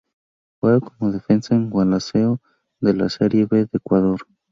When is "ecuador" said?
3.77-4.23